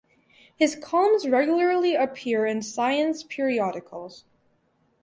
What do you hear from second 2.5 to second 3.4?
science